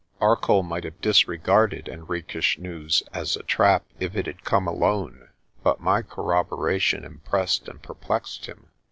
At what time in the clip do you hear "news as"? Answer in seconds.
2.63-3.35